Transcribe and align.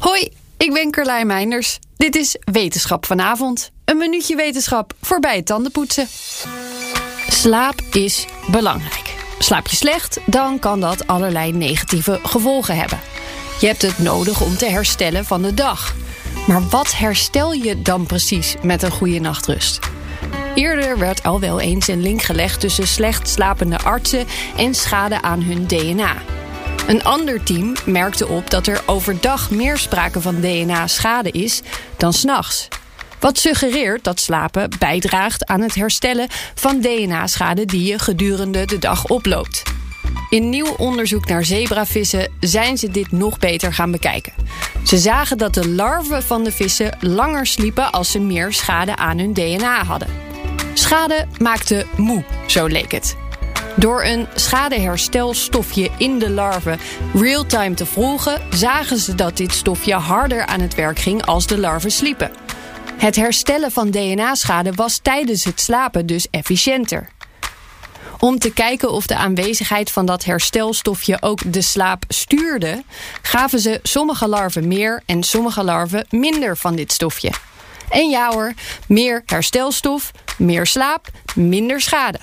Hoi, 0.00 0.32
ik 0.56 0.72
ben 0.72 0.90
Carlijn 0.90 1.26
Meinders. 1.26 1.78
Dit 1.96 2.16
is 2.16 2.36
Wetenschap 2.52 3.06
vanavond. 3.06 3.70
Een 3.84 3.96
minuutje 3.96 4.36
wetenschap 4.36 4.92
voorbij 5.00 5.36
het 5.36 5.46
tandenpoetsen. 5.46 6.06
Slaap 7.28 7.80
is 7.92 8.26
belangrijk. 8.50 9.14
Slaap 9.38 9.66
je 9.66 9.76
slecht, 9.76 10.20
dan 10.26 10.58
kan 10.58 10.80
dat 10.80 11.06
allerlei 11.06 11.52
negatieve 11.52 12.20
gevolgen 12.22 12.76
hebben. 12.76 13.00
Je 13.60 13.66
hebt 13.66 13.82
het 13.82 13.98
nodig 13.98 14.40
om 14.40 14.56
te 14.56 14.66
herstellen 14.66 15.24
van 15.24 15.42
de 15.42 15.54
dag. 15.54 15.94
Maar 16.46 16.68
wat 16.68 16.96
herstel 16.96 17.52
je 17.52 17.82
dan 17.82 18.06
precies 18.06 18.56
met 18.62 18.82
een 18.82 18.90
goede 18.90 19.18
nachtrust? 19.18 19.78
Eerder 20.54 20.98
werd 20.98 21.22
al 21.22 21.40
wel 21.40 21.60
eens 21.60 21.88
een 21.88 22.02
link 22.02 22.22
gelegd 22.22 22.60
tussen 22.60 22.86
slecht 22.86 23.28
slapende 23.28 23.78
artsen 23.78 24.26
en 24.56 24.74
schade 24.74 25.22
aan 25.22 25.42
hun 25.42 25.66
DNA. 25.66 26.16
Een 26.90 27.04
ander 27.04 27.42
team 27.42 27.72
merkte 27.84 28.28
op 28.28 28.50
dat 28.50 28.66
er 28.66 28.82
overdag 28.86 29.50
meer 29.50 29.78
sprake 29.78 30.20
van 30.20 30.40
DNA-schade 30.40 31.30
is 31.30 31.62
dan 31.96 32.12
s'nachts. 32.12 32.68
Wat 33.20 33.38
suggereert 33.38 34.04
dat 34.04 34.20
slapen 34.20 34.70
bijdraagt 34.78 35.46
aan 35.46 35.60
het 35.60 35.74
herstellen 35.74 36.28
van 36.54 36.80
DNA-schade 36.80 37.64
die 37.64 37.84
je 37.84 37.98
gedurende 37.98 38.64
de 38.64 38.78
dag 38.78 39.06
oploopt. 39.06 39.62
In 40.30 40.48
nieuw 40.48 40.74
onderzoek 40.76 41.26
naar 41.26 41.44
zebravissen 41.44 42.32
zijn 42.40 42.78
ze 42.78 42.90
dit 42.90 43.12
nog 43.12 43.38
beter 43.38 43.74
gaan 43.74 43.90
bekijken. 43.90 44.32
Ze 44.84 44.98
zagen 44.98 45.38
dat 45.38 45.54
de 45.54 45.68
larven 45.68 46.22
van 46.22 46.44
de 46.44 46.52
vissen 46.52 46.96
langer 47.00 47.46
sliepen 47.46 47.92
als 47.92 48.10
ze 48.10 48.18
meer 48.18 48.52
schade 48.52 48.96
aan 48.96 49.18
hun 49.18 49.32
DNA 49.32 49.84
hadden. 49.84 50.08
Schade 50.74 51.26
maakte 51.38 51.86
moe, 51.96 52.24
zo 52.46 52.66
leek 52.66 52.92
het. 52.92 53.19
Door 53.76 54.04
een 54.04 54.26
schadeherstelstofje 54.34 55.90
in 55.98 56.18
de 56.18 56.30
larven 56.30 56.78
real-time 57.14 57.74
te 57.74 57.86
volgen, 57.86 58.42
zagen 58.50 58.98
ze 58.98 59.14
dat 59.14 59.36
dit 59.36 59.52
stofje 59.52 59.94
harder 59.94 60.46
aan 60.46 60.60
het 60.60 60.74
werk 60.74 60.98
ging 60.98 61.26
als 61.26 61.46
de 61.46 61.58
larven 61.58 61.90
sliepen. 61.90 62.30
Het 62.96 63.16
herstellen 63.16 63.72
van 63.72 63.90
DNA-schade 63.90 64.72
was 64.72 64.98
tijdens 64.98 65.44
het 65.44 65.60
slapen 65.60 66.06
dus 66.06 66.26
efficiënter. 66.30 67.08
Om 68.18 68.38
te 68.38 68.52
kijken 68.52 68.92
of 68.92 69.06
de 69.06 69.16
aanwezigheid 69.16 69.90
van 69.90 70.06
dat 70.06 70.24
herstelstofje 70.24 71.22
ook 71.22 71.52
de 71.52 71.62
slaap 71.62 72.04
stuurde, 72.08 72.82
gaven 73.22 73.58
ze 73.58 73.80
sommige 73.82 74.28
larven 74.28 74.68
meer 74.68 75.02
en 75.06 75.22
sommige 75.22 75.64
larven 75.64 76.06
minder 76.10 76.56
van 76.56 76.76
dit 76.76 76.92
stofje. 76.92 77.30
En 77.90 78.08
ja 78.08 78.32
hoor, 78.32 78.52
meer 78.86 79.22
herstelstof, 79.26 80.10
meer 80.38 80.66
slaap, 80.66 81.08
minder 81.34 81.80
schade. 81.80 82.18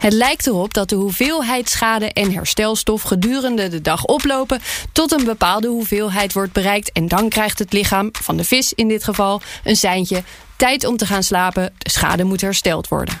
Het 0.00 0.12
lijkt 0.12 0.46
erop 0.46 0.74
dat 0.74 0.88
de 0.88 0.94
hoeveelheid 0.94 1.70
schade 1.70 2.12
en 2.12 2.32
herstelstof 2.32 3.02
gedurende 3.02 3.68
de 3.68 3.80
dag 3.80 4.04
oplopen 4.04 4.60
tot 4.92 5.12
een 5.12 5.24
bepaalde 5.24 5.68
hoeveelheid 5.68 6.32
wordt 6.32 6.52
bereikt 6.52 6.92
en 6.92 7.08
dan 7.08 7.28
krijgt 7.28 7.58
het 7.58 7.72
lichaam, 7.72 8.08
van 8.12 8.36
de 8.36 8.44
vis 8.44 8.72
in 8.72 8.88
dit 8.88 9.04
geval, 9.04 9.40
een 9.64 9.76
seintje. 9.76 10.22
Tijd 10.56 10.84
om 10.84 10.96
te 10.96 11.06
gaan 11.06 11.22
slapen, 11.22 11.72
de 11.78 11.90
schade 11.90 12.24
moet 12.24 12.40
hersteld 12.40 12.88
worden. 12.88 13.20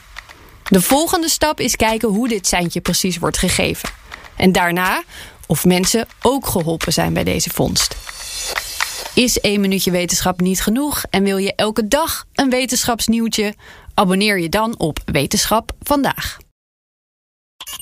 De 0.68 0.80
volgende 0.80 1.28
stap 1.28 1.60
is 1.60 1.76
kijken 1.76 2.08
hoe 2.08 2.28
dit 2.28 2.46
seintje 2.46 2.80
precies 2.80 3.18
wordt 3.18 3.38
gegeven. 3.38 3.88
En 4.36 4.52
daarna 4.52 5.02
of 5.46 5.64
mensen 5.64 6.06
ook 6.22 6.46
geholpen 6.46 6.92
zijn 6.92 7.12
bij 7.12 7.24
deze 7.24 7.50
vondst. 7.50 7.96
Is 9.14 9.40
één 9.40 9.60
minuutje 9.60 9.90
wetenschap 9.90 10.40
niet 10.40 10.62
genoeg 10.62 11.04
en 11.10 11.22
wil 11.22 11.36
je 11.36 11.54
elke 11.54 11.88
dag 11.88 12.24
een 12.34 12.50
wetenschapsnieuwtje? 12.50 13.54
Abonneer 13.94 14.38
je 14.38 14.48
dan 14.48 14.78
op 14.78 14.98
Wetenschap 15.04 15.72
vandaag. 15.82 16.38